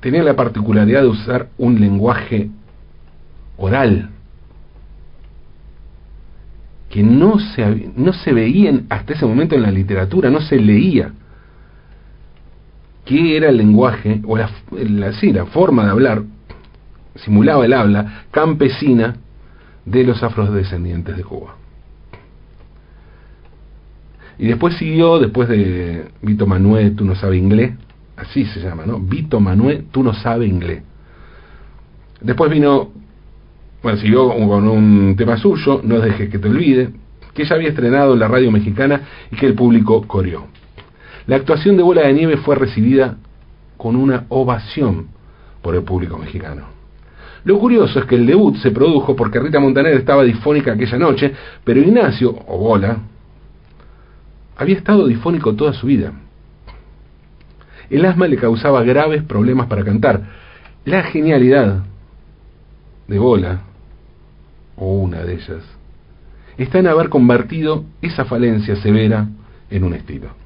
tenía 0.00 0.22
la 0.22 0.36
particularidad 0.36 1.02
de 1.02 1.08
usar 1.08 1.48
un 1.58 1.78
lenguaje 1.78 2.48
oral 3.58 4.08
que 6.88 7.02
no 7.02 7.38
se, 7.38 7.90
no 7.96 8.12
se 8.12 8.32
veía 8.32 8.80
hasta 8.88 9.14
ese 9.14 9.26
momento 9.26 9.54
en 9.54 9.62
la 9.62 9.70
literatura, 9.70 10.28
no 10.28 10.40
se 10.40 10.56
leía. 10.56 11.12
¿Qué 13.04 13.36
era 13.36 13.48
el 13.48 13.56
lenguaje, 13.56 14.20
o 14.26 14.36
la, 14.36 14.50
sí, 15.20 15.32
la 15.32 15.46
forma 15.46 15.84
de 15.84 15.90
hablar, 15.90 16.22
simulaba 17.14 17.64
el 17.64 17.72
habla 17.72 18.24
campesina 18.30 19.16
de 19.84 20.04
los 20.04 20.22
afrodescendientes 20.22 21.16
de 21.16 21.24
Cuba. 21.24 21.56
Y 24.38 24.46
después 24.46 24.74
siguió, 24.76 25.18
después 25.18 25.48
de 25.48 26.06
Vito 26.22 26.46
Manuel, 26.46 26.96
tú 26.96 27.04
no 27.04 27.14
sabes 27.14 27.38
inglés, 27.38 27.74
así 28.16 28.44
se 28.46 28.60
llama, 28.60 28.86
¿no? 28.86 28.98
Vito 28.98 29.38
Manuel, 29.38 29.86
tú 29.90 30.02
no 30.02 30.14
sabes 30.14 30.48
inglés. 30.48 30.82
Después 32.20 32.50
vino, 32.50 32.90
bueno, 33.82 33.98
siguió 33.98 34.28
con 34.28 34.68
un 34.68 35.14
tema 35.16 35.36
suyo, 35.36 35.80
No 35.84 36.00
dejes 36.00 36.30
que 36.30 36.38
te 36.38 36.48
olvide, 36.48 36.90
que 37.34 37.44
ya 37.44 37.54
había 37.54 37.68
estrenado 37.68 38.14
en 38.14 38.20
la 38.20 38.28
radio 38.28 38.50
mexicana 38.50 39.02
y 39.30 39.36
que 39.36 39.46
el 39.46 39.54
público 39.54 40.06
coreó. 40.06 40.46
La 41.26 41.36
actuación 41.36 41.76
de 41.76 41.82
Bola 41.82 42.02
de 42.02 42.12
Nieve 42.12 42.38
fue 42.38 42.56
recibida 42.56 43.18
con 43.76 43.96
una 43.96 44.24
ovación 44.28 45.08
por 45.62 45.74
el 45.74 45.82
público 45.82 46.18
mexicano. 46.18 46.79
Lo 47.44 47.58
curioso 47.58 47.98
es 47.98 48.04
que 48.06 48.16
el 48.16 48.26
debut 48.26 48.56
se 48.56 48.70
produjo 48.70 49.16
porque 49.16 49.40
Rita 49.40 49.60
Montaner 49.60 49.94
estaba 49.94 50.24
difónica 50.24 50.72
aquella 50.72 50.98
noche, 50.98 51.32
pero 51.64 51.80
Ignacio, 51.80 52.34
o 52.46 52.58
Bola, 52.58 52.98
había 54.56 54.76
estado 54.76 55.06
difónico 55.06 55.54
toda 55.54 55.72
su 55.72 55.86
vida. 55.86 56.12
El 57.88 58.04
asma 58.04 58.28
le 58.28 58.36
causaba 58.36 58.82
graves 58.82 59.22
problemas 59.22 59.66
para 59.66 59.84
cantar. 59.84 60.22
La 60.84 61.02
genialidad 61.04 61.82
de 63.08 63.18
Bola, 63.18 63.62
o 64.76 64.94
una 64.98 65.22
de 65.22 65.34
ellas, 65.34 65.64
está 66.58 66.78
en 66.78 66.86
haber 66.86 67.08
convertido 67.08 67.84
esa 68.02 68.24
falencia 68.26 68.76
severa 68.76 69.28
en 69.70 69.84
un 69.84 69.94
estilo 69.94 70.40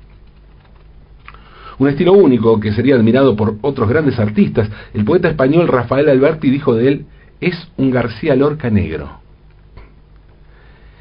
un 1.78 1.88
estilo 1.88 2.12
único 2.12 2.60
que 2.60 2.72
sería 2.72 2.94
admirado 2.94 3.36
por 3.36 3.56
otros 3.62 3.88
grandes 3.88 4.18
artistas. 4.18 4.70
El 4.92 5.04
poeta 5.04 5.28
español 5.28 5.68
Rafael 5.68 6.08
Alberti 6.08 6.50
dijo 6.50 6.74
de 6.74 6.88
él, 6.88 7.06
es 7.40 7.68
un 7.76 7.90
García 7.90 8.36
Lorca 8.36 8.70
negro. 8.70 9.20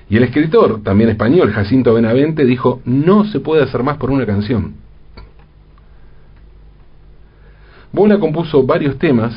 Y 0.09 0.17
el 0.17 0.23
escritor, 0.23 0.83
también 0.83 1.09
español, 1.09 1.51
Jacinto 1.51 1.93
Benavente, 1.93 2.45
dijo, 2.45 2.81
no 2.85 3.25
se 3.25 3.39
puede 3.39 3.63
hacer 3.63 3.83
más 3.83 3.97
por 3.97 4.11
una 4.11 4.25
canción. 4.25 4.75
Bola 7.91 8.19
compuso 8.19 8.63
varios 8.63 8.97
temas, 8.97 9.33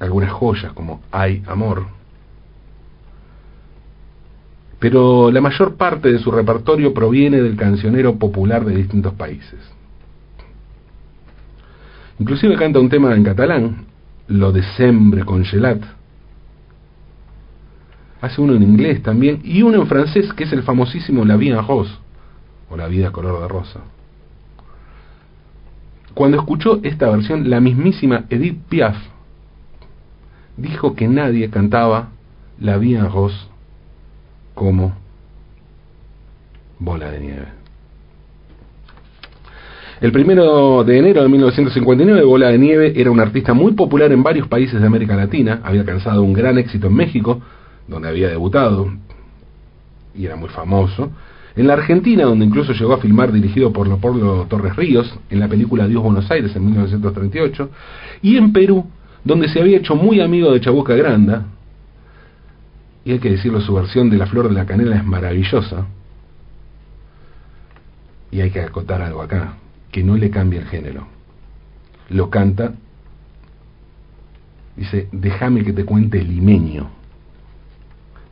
algunas 0.00 0.32
joyas 0.32 0.72
como 0.72 1.00
Hay 1.10 1.42
Amor, 1.46 1.98
pero 4.78 5.30
la 5.30 5.40
mayor 5.40 5.74
parte 5.76 6.10
de 6.12 6.18
su 6.18 6.30
repertorio 6.30 6.94
proviene 6.94 7.42
del 7.42 7.56
cancionero 7.56 8.16
popular 8.16 8.64
de 8.64 8.76
distintos 8.76 9.14
países. 9.14 9.58
Inclusive 12.18 12.56
canta 12.56 12.80
un 12.80 12.88
tema 12.88 13.14
en 13.14 13.22
catalán, 13.22 13.86
Lo 14.26 14.50
de 14.50 14.62
Sembre 14.76 15.24
Congelat. 15.24 15.80
Hace 18.20 18.40
uno 18.40 18.54
en 18.54 18.62
inglés 18.64 19.02
también 19.02 19.40
y 19.44 19.62
uno 19.62 19.80
en 19.80 19.86
francés 19.86 20.32
que 20.32 20.44
es 20.44 20.52
el 20.52 20.64
famosísimo 20.64 21.24
La 21.24 21.36
Vie 21.36 21.52
en 21.52 21.64
Rose 21.64 21.94
o 22.68 22.76
La 22.76 22.88
Vida 22.88 23.12
Color 23.12 23.42
de 23.42 23.48
Rosa. 23.48 23.80
Cuando 26.14 26.38
escuchó 26.38 26.80
esta 26.82 27.08
versión, 27.10 27.48
la 27.48 27.60
mismísima 27.60 28.24
Edith 28.28 28.58
Piaf 28.68 28.96
dijo 30.56 30.96
que 30.96 31.06
nadie 31.06 31.48
cantaba 31.48 32.08
La 32.58 32.76
Vie 32.78 32.98
en 32.98 33.08
Rose 33.12 33.38
como 34.54 34.94
Bola 36.80 37.12
de 37.12 37.20
Nieve. 37.20 37.57
El 40.00 40.12
primero 40.12 40.84
de 40.84 40.96
enero 40.96 41.22
de 41.22 41.28
1959, 41.28 42.22
Bola 42.22 42.50
de 42.50 42.58
Nieve 42.58 42.92
era 42.94 43.10
un 43.10 43.18
artista 43.18 43.52
muy 43.52 43.72
popular 43.72 44.12
en 44.12 44.22
varios 44.22 44.46
países 44.46 44.80
de 44.80 44.86
América 44.86 45.16
Latina, 45.16 45.60
había 45.64 45.80
alcanzado 45.80 46.22
un 46.22 46.32
gran 46.32 46.56
éxito 46.56 46.86
en 46.86 46.94
México, 46.94 47.40
donde 47.88 48.08
había 48.08 48.28
debutado, 48.28 48.92
y 50.14 50.24
era 50.24 50.36
muy 50.36 50.50
famoso, 50.50 51.10
en 51.56 51.66
la 51.66 51.72
Argentina, 51.72 52.26
donde 52.26 52.44
incluso 52.44 52.72
llegó 52.74 52.92
a 52.92 52.98
filmar 52.98 53.32
dirigido 53.32 53.72
por 53.72 53.88
Leopoldo 53.88 54.46
Torres 54.48 54.76
Ríos, 54.76 55.18
en 55.30 55.40
la 55.40 55.48
película 55.48 55.88
Dios 55.88 56.00
Buenos 56.00 56.30
Aires 56.30 56.54
en 56.54 56.64
1938, 56.64 57.70
y 58.22 58.36
en 58.36 58.52
Perú, 58.52 58.86
donde 59.24 59.48
se 59.48 59.60
había 59.60 59.78
hecho 59.78 59.96
muy 59.96 60.20
amigo 60.20 60.52
de 60.52 60.60
Chabuca 60.60 60.94
Granda, 60.94 61.46
y 63.04 63.10
hay 63.10 63.18
que 63.18 63.30
decirlo, 63.30 63.60
su 63.60 63.74
versión 63.74 64.10
de 64.10 64.16
La 64.16 64.26
Flor 64.26 64.48
de 64.48 64.54
la 64.54 64.64
Canela 64.64 64.94
es 64.94 65.04
maravillosa, 65.04 65.86
y 68.30 68.40
hay 68.40 68.50
que 68.50 68.60
acotar 68.60 69.02
algo 69.02 69.22
acá, 69.22 69.54
no 70.02 70.16
le 70.16 70.30
cambia 70.30 70.60
el 70.60 70.66
género. 70.66 71.06
Lo 72.10 72.30
canta, 72.30 72.74
dice, 74.76 75.08
déjame 75.12 75.64
que 75.64 75.72
te 75.72 75.84
cuente 75.84 76.22
limeño. 76.22 76.88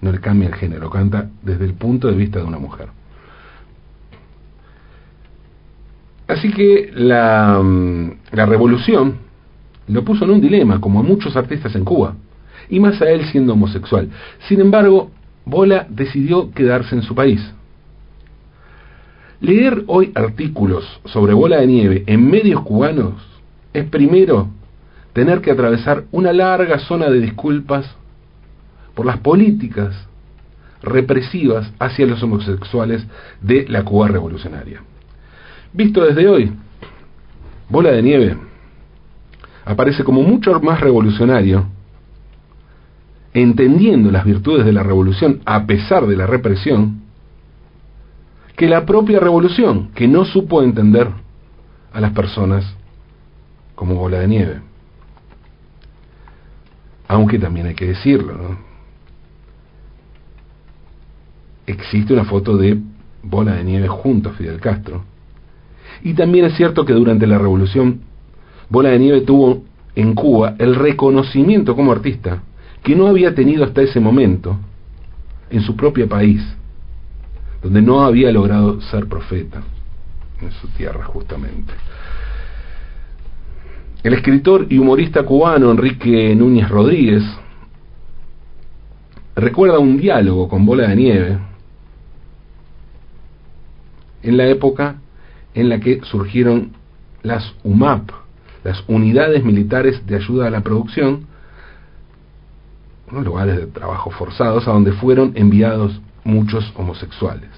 No 0.00 0.12
le 0.12 0.20
cambia 0.20 0.49
el 0.49 0.54
género, 0.54 0.90
canta 0.90 1.30
desde 1.42 1.64
el 1.64 1.75
punto 1.75 2.08
de 2.08 2.16
vista 2.16 2.38
de 2.38 2.44
una 2.44 2.58
mujer. 2.58 2.88
Así 6.28 6.52
que 6.52 6.90
la, 6.92 7.61
mm, 7.62 8.11
la 8.32 8.46
revolución 8.46 9.18
lo 9.88 10.04
puso 10.04 10.25
en 10.25 10.30
un 10.32 10.40
dilema, 10.40 10.80
como 10.80 11.00
a 11.00 11.02
muchos 11.02 11.37
artistas 11.37 11.75
en 11.76 11.85
Cuba, 11.85 12.16
y 12.68 12.80
más 12.80 13.00
a 13.00 13.11
él 13.11 13.25
siendo 13.26 13.52
homosexual. 13.52 14.11
Sin 14.49 14.61
embargo, 14.61 15.11
Bola 15.44 15.87
decidió 15.88 16.50
quedarse 16.50 16.94
en 16.96 17.02
su 17.02 17.14
país. 17.14 17.40
Leer 19.40 19.85
hoy 19.87 20.12
artículos 20.14 20.85
sobre 21.05 21.35
bola 21.35 21.61
de 21.61 21.66
nieve 21.66 22.05
en 22.07 22.28
medios 22.31 22.62
cubanos 22.62 23.14
es 23.75 23.85
primero 23.85 24.49
tener 25.12 25.40
que 25.40 25.50
atravesar 25.50 26.05
una 26.11 26.33
larga 26.33 26.78
zona 26.78 27.11
de 27.11 27.21
disculpas 27.21 27.87
por 28.95 29.05
las 29.05 29.19
políticas 29.19 29.95
represivas 30.83 31.73
hacia 31.78 32.07
los 32.07 32.23
homosexuales 32.23 33.07
de 33.43 33.66
la 33.69 33.83
Cuba 33.85 34.09
revolucionaria. 34.09 34.83
Visto 35.73 36.05
desde 36.05 36.28
hoy, 36.28 36.52
Bola 37.69 37.90
de 37.90 38.02
Nieve 38.02 38.37
aparece 39.64 40.05
como 40.05 40.23
mucho 40.23 40.59
más 40.61 40.81
revolucionario, 40.81 41.66
entendiendo 43.35 44.11
las 44.11 44.25
virtudes 44.25 44.64
de 44.64 44.72
la 44.72 44.83
revolución 44.83 45.40
a 45.44 45.66
pesar 45.66 46.07
de 46.07 46.16
la 46.16 46.27
represión, 46.27 47.03
que 48.57 48.69
la 48.69 48.87
propia 48.87 49.21
revolución, 49.21 49.90
que 49.95 50.09
no 50.09 50.25
supo 50.25 50.62
entender 50.62 51.09
a 51.92 52.01
las 52.01 52.12
personas 52.12 52.64
como 53.75 53.95
bola 53.95 54.21
de 54.21 54.29
nieve. 54.29 54.61
Aunque 57.09 57.38
también 57.38 57.66
hay 57.66 57.75
que 57.75 57.87
decirlo. 57.87 58.57
Existe 61.66 62.12
una 62.12 62.25
foto 62.25 62.57
de 62.57 62.79
bola 63.23 63.55
de 63.55 63.64
nieve 63.64 63.88
junto 63.88 64.31
a 64.31 64.33
Fidel 64.33 64.61
Castro. 64.61 65.05
Y 66.03 66.14
también 66.14 66.47
es 66.47 66.55
cierto 66.57 66.85
que 66.85 66.92
durante 66.92 67.27
la 67.27 67.38
revolución, 67.38 68.01
Bola 68.69 68.90
de 68.90 68.99
Nieve 68.99 69.21
tuvo 69.21 69.62
en 69.95 70.14
Cuba 70.14 70.57
el 70.59 70.75
reconocimiento 70.75 71.77
como 71.77 71.92
artista 71.92 72.42
que 72.83 72.95
no 72.95 73.07
había 73.07 73.35
tenido 73.35 73.64
hasta 73.64 73.83
ese 73.83 74.01
momento 74.01 74.59
en 75.51 75.62
su 75.62 75.77
propio 75.77 76.09
país 76.09 76.42
donde 77.66 77.83
no 77.83 78.07
había 78.07 78.31
logrado 78.31 78.81
ser 78.81 79.09
profeta 79.09 79.61
en 80.40 80.52
su 80.52 80.68
tierra 80.68 81.05
justamente. 81.05 81.72
El 84.05 84.14
escritor 84.14 84.68
y 84.70 84.79
humorista 84.79 85.24
cubano 85.24 85.72
Enrique 85.72 86.33
Núñez 86.37 86.68
Rodríguez 86.68 87.24
recuerda 89.35 89.81
un 89.81 89.96
diálogo 89.96 90.48
con 90.48 90.64
Bola 90.64 90.87
de 90.87 90.94
Nieve 90.94 91.38
en 94.22 94.37
la 94.37 94.46
época 94.46 95.00
en 95.52 95.68
la 95.68 95.81
que 95.81 96.02
surgieron 96.05 96.70
las 97.24 97.52
UMAP, 97.64 98.11
las 98.62 98.85
unidades 98.87 99.42
militares 99.42 100.07
de 100.07 100.14
ayuda 100.14 100.46
a 100.46 100.50
la 100.50 100.61
producción, 100.61 101.26
lugares 103.11 103.57
de 103.57 103.66
trabajo 103.66 104.12
forzados 104.12 104.68
a 104.68 104.70
donde 104.70 104.92
fueron 104.92 105.33
enviados 105.35 106.00
muchos 106.26 106.72
homosexuales. 106.76 107.48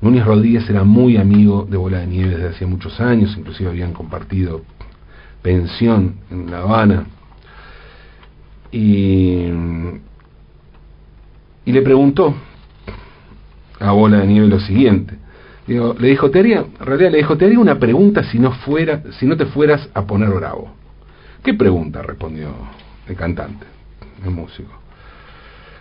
Núñez 0.00 0.24
Rodríguez 0.24 0.68
era 0.70 0.84
muy 0.84 1.16
amigo 1.16 1.66
de 1.68 1.76
Bola 1.76 1.98
de 2.00 2.06
Nieve 2.06 2.36
desde 2.36 2.48
hacía 2.48 2.66
muchos 2.66 3.00
años, 3.00 3.34
inclusive 3.36 3.70
habían 3.70 3.92
compartido 3.92 4.62
pensión 5.42 6.16
en 6.30 6.50
La 6.50 6.60
Habana. 6.60 7.06
Y, 8.72 9.48
le 11.66 11.82
preguntó 11.82 12.34
a 13.78 13.92
Bola 13.92 14.20
de 14.20 14.26
Nieve 14.26 14.48
lo 14.48 14.60
siguiente. 14.60 15.14
Le 15.66 16.08
dijo, 16.08 16.30
te 16.30 16.40
haría, 16.40 16.64
le 16.84 17.16
dijo, 17.18 17.36
te 17.36 17.44
haría 17.44 17.60
una 17.60 17.78
pregunta 17.78 18.24
si 18.24 18.38
no 18.38 18.50
fuera, 18.52 19.02
si 19.18 19.26
no 19.26 19.36
te 19.36 19.46
fueras 19.46 19.88
a 19.94 20.02
poner 20.02 20.30
bravo. 20.30 20.72
¿Qué 21.44 21.54
pregunta? 21.54 22.02
respondió 22.02 22.48
el 23.06 23.14
cantante, 23.14 23.66
el 24.24 24.30
músico. 24.30 24.79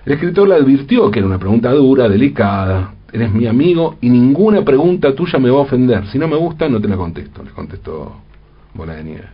El 0.05 0.13
escritor 0.13 0.47
le 0.47 0.55
advirtió 0.55 1.11
que 1.11 1.19
era 1.19 1.27
una 1.27 1.39
pregunta 1.39 1.71
dura, 1.71 2.07
delicada. 2.07 2.93
Eres 3.11 3.33
mi 3.33 3.47
amigo 3.47 3.97
y 4.01 4.09
ninguna 4.09 4.63
pregunta 4.63 5.13
tuya 5.15 5.39
me 5.39 5.49
va 5.49 5.57
a 5.57 5.61
ofender. 5.61 6.07
Si 6.07 6.19
no 6.19 6.27
me 6.27 6.37
gusta, 6.37 6.69
no 6.69 6.79
te 6.79 6.87
la 6.87 6.95
contesto. 6.95 7.43
Le 7.43 7.51
contestó 7.51 8.15
Bola 8.73 8.95
de 8.95 9.03
Nieve. 9.03 9.29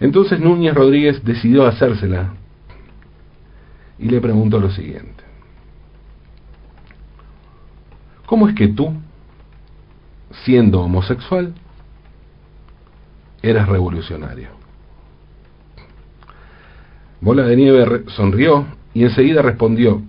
Entonces 0.00 0.40
Núñez 0.40 0.74
Rodríguez 0.74 1.24
decidió 1.24 1.66
hacérsela 1.66 2.34
y 3.98 4.08
le 4.08 4.20
preguntó 4.20 4.58
lo 4.58 4.70
siguiente. 4.70 5.24
¿Cómo 8.26 8.48
es 8.48 8.54
que 8.54 8.68
tú, 8.68 8.92
siendo 10.44 10.80
homosexual, 10.80 11.54
eres 13.42 13.66
revolucionario? 13.68 14.63
Bola 17.24 17.44
de 17.44 17.56
Nieve 17.56 18.04
sonrió 18.08 18.66
y 18.92 19.02
enseguida 19.02 19.40
respondió, 19.40 20.02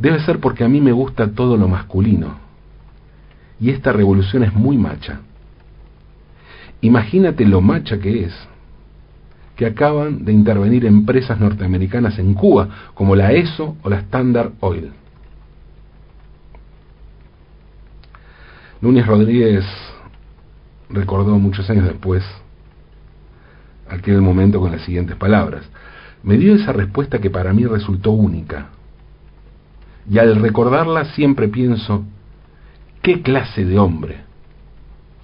debe 0.00 0.18
ser 0.24 0.40
porque 0.40 0.64
a 0.64 0.68
mí 0.68 0.80
me 0.80 0.90
gusta 0.90 1.30
todo 1.30 1.56
lo 1.56 1.68
masculino, 1.68 2.38
y 3.60 3.70
esta 3.70 3.92
revolución 3.92 4.42
es 4.42 4.52
muy 4.52 4.76
macha. 4.76 5.20
Imagínate 6.80 7.46
lo 7.46 7.60
macha 7.60 8.00
que 8.00 8.24
es, 8.24 8.34
que 9.54 9.66
acaban 9.66 10.24
de 10.24 10.32
intervenir 10.32 10.84
empresas 10.86 11.38
norteamericanas 11.38 12.18
en 12.18 12.34
Cuba, 12.34 12.90
como 12.94 13.14
la 13.14 13.30
ESO 13.30 13.76
o 13.80 13.88
la 13.88 14.00
Standard 14.00 14.54
Oil. 14.58 14.90
Núñez 18.80 19.06
Rodríguez 19.06 19.64
recordó 20.90 21.38
muchos 21.38 21.70
años 21.70 21.84
después 21.84 22.24
aquel 23.88 24.20
momento 24.20 24.60
con 24.60 24.72
las 24.72 24.82
siguientes 24.82 25.16
palabras 25.16 25.68
me 26.22 26.38
dio 26.38 26.54
esa 26.54 26.72
respuesta 26.72 27.18
que 27.18 27.30
para 27.30 27.52
mí 27.52 27.66
resultó 27.66 28.10
única. 28.10 28.68
Y 30.10 30.18
al 30.18 30.36
recordarla 30.36 31.04
siempre 31.14 31.48
pienso, 31.48 32.04
¿qué 33.02 33.22
clase 33.22 33.64
de 33.64 33.78
hombre 33.78 34.18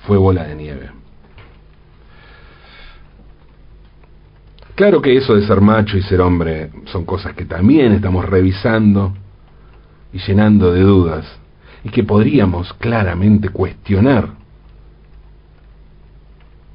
fue 0.06 0.18
bola 0.18 0.44
de 0.44 0.54
nieve? 0.54 0.90
Claro 4.74 5.02
que 5.02 5.16
eso 5.16 5.34
de 5.34 5.46
ser 5.46 5.60
macho 5.60 5.98
y 5.98 6.02
ser 6.02 6.20
hombre 6.20 6.70
son 6.86 7.04
cosas 7.04 7.34
que 7.34 7.44
también 7.44 7.92
estamos 7.92 8.24
revisando 8.24 9.14
y 10.12 10.18
llenando 10.18 10.72
de 10.72 10.80
dudas 10.80 11.26
y 11.84 11.90
que 11.90 12.04
podríamos 12.04 12.72
claramente 12.74 13.50
cuestionar 13.50 14.30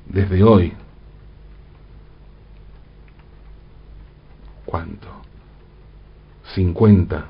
desde 0.08 0.44
hoy, 0.44 0.74
¿cuánto? 4.66 5.08
50, 6.54 7.26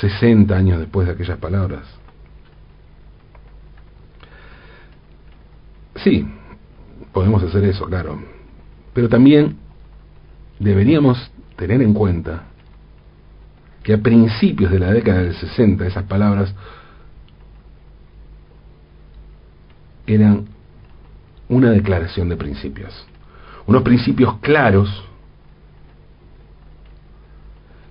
60 0.00 0.54
años 0.54 0.78
después 0.78 1.06
de 1.06 1.14
aquellas 1.14 1.38
palabras. 1.38 1.82
Sí, 5.96 6.26
podemos 7.12 7.42
hacer 7.42 7.64
eso, 7.64 7.86
claro. 7.86 8.18
Pero 8.92 9.08
también 9.08 9.56
deberíamos 10.58 11.30
tener 11.56 11.82
en 11.82 11.94
cuenta 11.94 12.44
que 13.82 13.94
a 13.94 13.98
principios 13.98 14.70
de 14.72 14.78
la 14.78 14.92
década 14.92 15.22
del 15.22 15.34
60 15.34 15.86
esas 15.86 16.04
palabras 16.04 16.54
eran 20.06 20.46
una 21.48 21.70
declaración 21.70 22.28
de 22.28 22.36
principios. 22.36 23.06
Unos 23.66 23.82
principios 23.82 24.38
claros, 24.38 25.04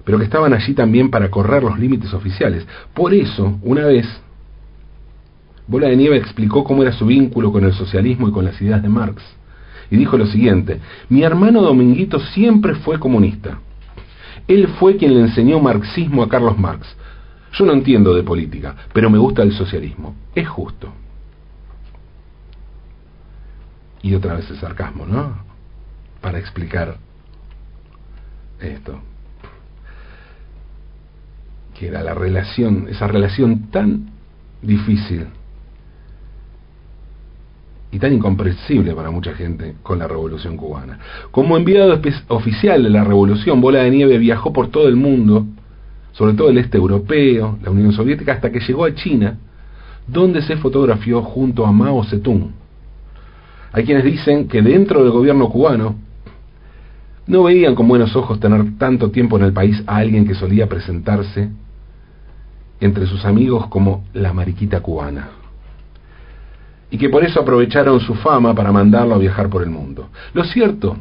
pero 0.04 0.18
que 0.18 0.26
estaban 0.26 0.54
allí 0.54 0.74
también 0.74 1.10
para 1.10 1.30
correr 1.30 1.64
los 1.64 1.80
límites 1.80 2.14
oficiales. 2.14 2.68
Por 2.94 3.14
eso, 3.14 3.58
una 3.62 3.86
vez, 3.86 4.08
Bola 5.68 5.88
de 5.88 5.96
Nieve 5.96 6.18
explicó 6.18 6.64
cómo 6.64 6.84
era 6.84 6.92
su 6.92 7.06
vínculo 7.06 7.52
con 7.52 7.64
el 7.64 7.74
socialismo 7.74 8.28
y 8.28 8.32
con 8.32 8.46
las 8.46 8.62
ideas 8.62 8.82
de 8.82 8.90
Marx. 8.90 9.24
Y 9.90 9.98
dijo 9.98 10.18
lo 10.18 10.26
siguiente, 10.26 10.80
mi 11.10 11.24
hermano 11.24 11.62
Dominguito 11.62 12.20
siempre 12.20 12.76
fue 12.76 13.00
comunista. 13.00 13.60
Él 14.48 14.68
fue 14.80 14.98
quien 14.98 15.14
le 15.14 15.22
enseñó 15.22 15.60
marxismo 15.60 16.24
a 16.24 16.30
Carlos 16.30 16.58
Marx. 16.58 16.88
Yo 17.54 17.66
no 17.66 17.74
entiendo 17.74 18.14
de 18.14 18.24
política, 18.24 18.76
pero 18.92 19.10
me 19.10 19.18
gusta 19.18 19.44
el 19.44 19.54
socialismo. 19.54 20.16
Es 20.36 20.48
justo. 20.50 20.92
Y 24.02 24.16
otra 24.16 24.34
vez 24.34 24.50
el 24.50 24.58
sarcasmo, 24.58 25.06
¿no? 25.06 25.38
Para 26.20 26.40
explicar 26.40 26.98
esto. 28.60 29.00
Era 31.88 32.02
la 32.02 32.14
relación, 32.14 32.88
esa 32.90 33.08
relación 33.08 33.70
tan 33.70 34.12
difícil 34.62 35.26
y 37.92 38.00
tan 38.00 38.14
incomprensible 38.14 38.96
para 38.96 39.12
mucha 39.12 39.34
gente 39.34 39.76
con 39.84 40.00
la 40.00 40.08
revolución 40.08 40.56
cubana. 40.56 40.98
Como 41.30 41.58
enviado 41.58 42.00
oficial 42.30 42.84
de 42.84 42.90
la 42.90 43.04
revolución, 43.04 43.60
Bola 43.60 43.84
de 43.84 43.92
Nieve 43.92 44.18
viajó 44.18 44.54
por 44.54 44.70
todo 44.70 44.88
el 44.88 44.96
mundo, 44.96 45.46
sobre 46.14 46.34
todo 46.34 46.50
el 46.50 46.58
este 46.58 46.78
europeo, 46.78 47.60
la 47.62 47.70
Unión 47.70 47.92
Soviética, 47.92 48.34
hasta 48.34 48.52
que 48.52 48.62
llegó 48.62 48.86
a 48.86 48.96
China, 48.96 49.38
donde 50.08 50.42
se 50.42 50.58
fotografió 50.58 51.22
junto 51.22 51.66
a 51.66 51.72
Mao 51.72 52.04
Zedong. 52.06 52.52
Hay 53.74 53.84
quienes 53.84 54.06
dicen 54.06 54.48
que 54.48 54.62
dentro 54.62 55.04
del 55.04 55.12
gobierno 55.12 55.50
cubano 55.50 55.96
no 57.28 57.44
veían 57.44 57.76
con 57.76 57.88
buenos 57.88 58.16
ojos 58.16 58.40
tener 58.40 58.78
tanto 58.78 59.12
tiempo 59.12 59.38
en 59.38 59.44
el 59.44 59.54
país 59.54 59.84
a 59.86 59.98
alguien 59.98 60.26
que 60.26 60.34
solía 60.34 60.68
presentarse 60.68 61.50
entre 62.86 63.06
sus 63.08 63.26
amigos 63.26 63.68
como 63.68 64.04
la 64.14 64.34
mariquita 64.34 64.82
cubana 64.82 65.30
y 66.94 66.98
que 67.00 67.10
por 67.10 67.24
eso 67.24 67.40
aprovecharon 67.40 68.00
su 68.02 68.14
fama 68.14 68.54
para 68.54 68.72
mandarlo 68.72 69.16
a 69.16 69.18
viajar 69.18 69.50
por 69.50 69.64
el 69.64 69.72
mundo. 69.72 70.10
Lo 70.36 70.44
cierto 70.44 70.96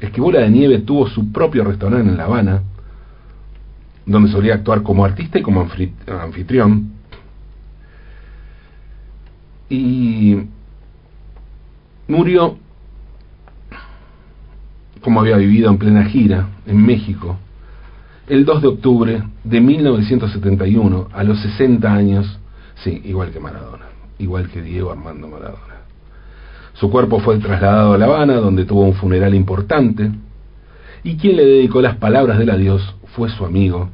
es 0.00 0.10
que 0.10 0.20
Bola 0.20 0.40
de 0.40 0.50
Nieve 0.50 0.80
tuvo 0.80 1.06
su 1.06 1.30
propio 1.30 1.62
restaurante 1.62 2.10
en 2.10 2.16
La 2.16 2.24
Habana, 2.24 2.62
donde 4.04 4.28
solía 4.28 4.54
actuar 4.54 4.82
como 4.82 5.04
artista 5.04 5.38
y 5.38 5.42
como 5.42 5.64
anfitrión. 6.08 6.90
Y 9.70 10.36
murió, 12.08 12.58
como 15.02 15.20
había 15.20 15.36
vivido 15.36 15.70
en 15.70 15.78
plena 15.78 16.06
gira 16.06 16.48
en 16.66 16.84
México, 16.84 17.38
el 18.28 18.44
2 18.44 18.62
de 18.62 18.68
octubre 18.68 19.22
de 19.44 19.60
1971, 19.60 21.08
a 21.12 21.24
los 21.24 21.40
60 21.40 21.92
años, 21.92 22.38
sí, 22.82 23.00
igual 23.04 23.30
que 23.30 23.40
Maradona 23.40 23.86
igual 24.18 24.48
que 24.48 24.62
Diego 24.62 24.90
Armando 24.90 25.28
Maradona. 25.28 25.82
Su 26.74 26.90
cuerpo 26.90 27.20
fue 27.20 27.38
trasladado 27.38 27.94
a 27.94 27.98
La 27.98 28.06
Habana, 28.06 28.34
donde 28.36 28.64
tuvo 28.64 28.82
un 28.82 28.94
funeral 28.94 29.34
importante, 29.34 30.10
y 31.02 31.16
quien 31.16 31.36
le 31.36 31.44
dedicó 31.44 31.80
las 31.80 31.96
palabras 31.96 32.38
del 32.38 32.50
adiós 32.50 32.94
fue 33.14 33.28
su 33.30 33.44
amigo, 33.44 33.88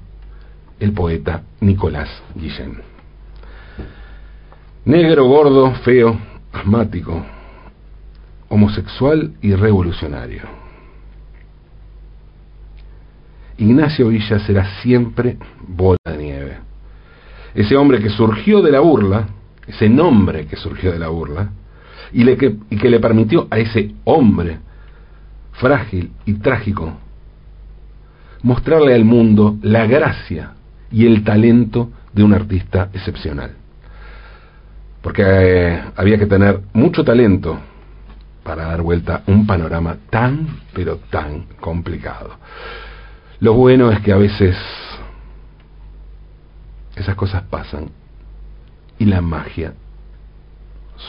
el 0.80 0.92
poeta 0.92 1.42
Nicolás 1.60 2.08
Guillén. 2.34 2.78
Negro, 4.84 5.26
gordo, 5.26 5.72
feo, 5.84 6.18
asmático, 6.52 7.24
homosexual 8.48 9.32
y 9.40 9.54
revolucionario. 9.54 10.61
Ignacio 13.62 14.08
Villa 14.08 14.40
será 14.40 14.64
siempre 14.82 15.36
bola 15.68 15.98
de 16.04 16.16
nieve. 16.16 16.58
Ese 17.54 17.76
hombre 17.76 18.00
que 18.00 18.10
surgió 18.10 18.60
de 18.60 18.72
la 18.72 18.80
burla, 18.80 19.28
ese 19.66 19.88
nombre 19.88 20.46
que 20.46 20.56
surgió 20.56 20.90
de 20.90 20.98
la 20.98 21.08
burla, 21.08 21.50
y, 22.12 22.24
que 22.36 22.90
le 22.90 22.98
permitió 22.98 23.46
a 23.50 23.58
ese 23.58 23.94
hombre 24.04 24.58
frágil 25.52 26.10
y 26.26 26.34
trágico 26.34 26.92
mostrarle 28.42 28.94
al 28.94 29.04
mundo 29.04 29.56
la 29.62 29.86
gracia 29.86 30.54
y 30.90 31.06
el 31.06 31.22
talento 31.22 31.90
de 32.12 32.24
un 32.24 32.34
artista 32.34 32.90
excepcional. 32.92 33.52
Porque 35.00 35.22
eh, 35.24 35.82
había 35.96 36.18
que 36.18 36.26
tener 36.26 36.60
mucho 36.72 37.04
talento 37.04 37.58
para 38.42 38.66
dar 38.66 38.82
vuelta 38.82 39.22
a 39.26 39.30
un 39.30 39.46
panorama 39.46 39.96
tan, 40.10 40.48
pero 40.74 40.96
tan 41.10 41.44
complicado. 41.60 42.36
Lo 43.42 43.54
bueno 43.54 43.90
es 43.90 43.98
que 44.02 44.12
a 44.12 44.16
veces 44.16 44.56
esas 46.94 47.16
cosas 47.16 47.42
pasan 47.42 47.90
y 49.00 49.04
la 49.04 49.20
magia 49.20 49.74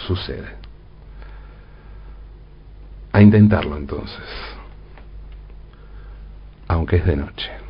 sucede. 0.07 0.49
A 3.11 3.21
intentarlo 3.21 3.77
entonces, 3.77 4.25
aunque 6.67 6.95
es 6.95 7.05
de 7.05 7.17
noche. 7.17 7.62